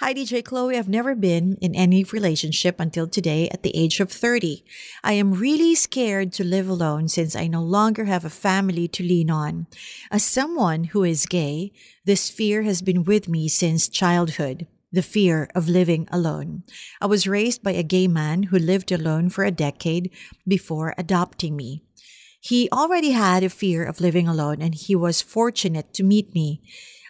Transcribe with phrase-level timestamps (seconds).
[0.00, 0.78] Hi, DJ Chloe.
[0.78, 4.64] I've never been in any relationship until today at the age of 30.
[5.02, 9.02] I am really scared to live alone since I no longer have a family to
[9.02, 9.66] lean on.
[10.12, 11.72] As someone who is gay,
[12.04, 14.68] this fear has been with me since childhood.
[14.92, 16.62] The fear of living alone.
[17.00, 20.12] I was raised by a gay man who lived alone for a decade
[20.46, 21.82] before adopting me.
[22.40, 26.62] He already had a fear of living alone and he was fortunate to meet me.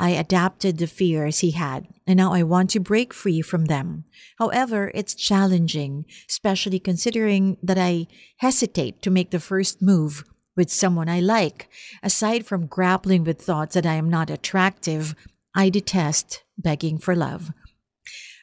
[0.00, 4.04] I adapted the fears he had, and now I want to break free from them.
[4.38, 8.06] However, it's challenging, especially considering that I
[8.38, 10.24] hesitate to make the first move
[10.56, 11.68] with someone I like.
[12.02, 15.14] Aside from grappling with thoughts that I am not attractive,
[15.54, 17.52] I detest begging for love.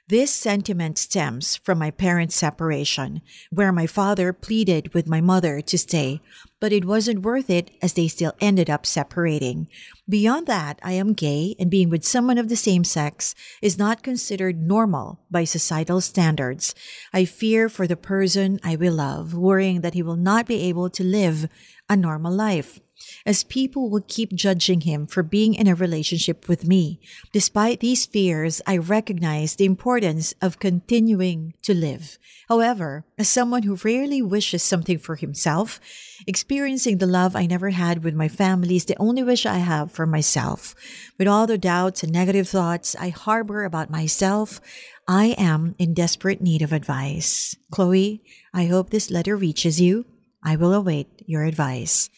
[0.09, 3.21] This sentiment stems from my parents' separation,
[3.51, 6.21] where my father pleaded with my mother to stay,
[6.61, 9.67] but it wasn't worth it as they still ended up separating.
[10.07, 14.01] Beyond that, I am gay and being with someone of the same sex is not
[14.01, 16.73] considered normal by societal standards.
[17.11, 20.89] I fear for the person I will love, worrying that he will not be able
[20.91, 21.49] to live
[21.89, 22.79] a normal life
[23.25, 26.99] as people will keep judging him for being in a relationship with me.
[27.31, 32.17] Despite these fears, I recognize the importance of continuing to live.
[32.49, 35.79] However, as someone who rarely wishes something for himself,
[36.25, 39.91] experiencing the love I never had with my family is the only wish I have
[39.91, 40.75] for myself.
[41.17, 44.61] With all the doubts and negative thoughts I harbor about myself,
[45.07, 47.55] I am in desperate need of advice.
[47.71, 48.21] Chloe,
[48.53, 50.05] I hope this letter reaches you.
[50.43, 52.09] I will await your advice.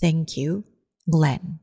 [0.00, 0.64] Thank you,
[1.10, 1.58] Glenn.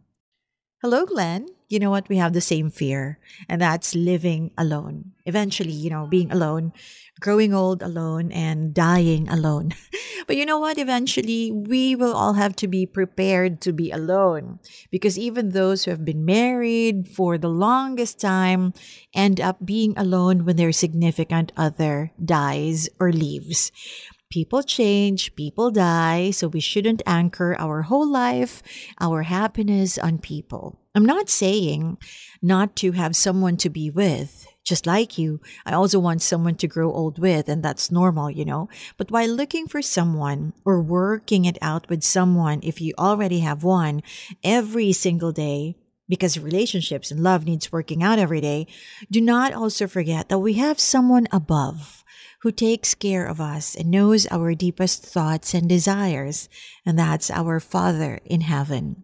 [0.82, 1.48] Hello, Glenn.
[1.70, 2.10] You know what?
[2.10, 3.18] We have the same fear,
[3.50, 5.14] and that's living alone.
[5.26, 6.74] Eventually, you know, being alone,
[7.20, 9.74] growing old alone, and dying alone.
[10.28, 10.78] but you know what?
[10.78, 14.60] Eventually, we will all have to be prepared to be alone
[14.92, 18.74] because even those who have been married for the longest time
[19.16, 23.72] end up being alone when their significant other dies or leaves.
[24.36, 28.62] People change, people die, so we shouldn't anchor our whole life,
[29.00, 30.78] our happiness on people.
[30.94, 31.98] I'm not saying
[32.42, 34.46] not to have someone to be with.
[34.66, 38.44] Just like you, I also want someone to grow old with, and that's normal, you
[38.44, 38.68] know.
[38.98, 43.64] But while looking for someone or working it out with someone, if you already have
[43.64, 44.04] one,
[44.44, 45.78] every single day,
[46.08, 48.68] because relationships and love needs working out every day,
[49.10, 52.04] do not also forget that we have someone above
[52.42, 56.48] who takes care of us and knows our deepest thoughts and desires,
[56.86, 59.04] and that's our Father in heaven.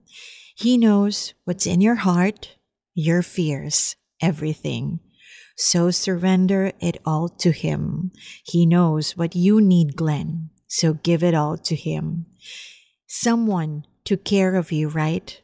[0.56, 2.58] He knows what's in your heart,
[2.94, 5.00] your fears, everything.
[5.58, 8.12] So surrender it all to Him.
[8.44, 10.52] He knows what you need, Glenn.
[10.68, 12.28] So give it all to Him.
[13.08, 15.42] Someone took care of you, right?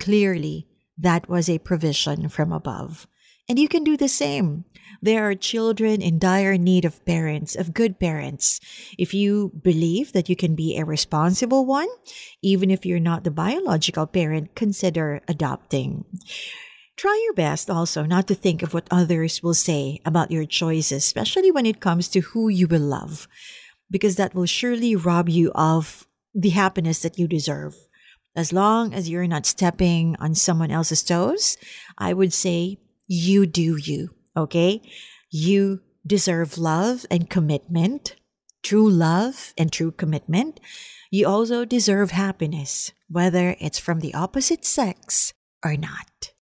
[0.00, 0.66] Clearly,
[0.98, 3.06] that was a provision from above.
[3.48, 4.64] And you can do the same.
[5.00, 8.60] There are children in dire need of parents, of good parents.
[8.98, 11.88] If you believe that you can be a responsible one,
[12.42, 16.04] even if you're not the biological parent, consider adopting.
[16.96, 21.04] Try your best also not to think of what others will say about your choices,
[21.04, 23.28] especially when it comes to who you will love,
[23.90, 27.76] because that will surely rob you of the happiness that you deserve.
[28.36, 31.56] As long as you're not stepping on someone else's toes,
[31.96, 34.82] I would say you do you, okay?
[35.30, 38.14] You deserve love and commitment,
[38.62, 40.60] true love and true commitment.
[41.10, 45.32] You also deserve happiness, whether it's from the opposite sex
[45.64, 46.32] or not.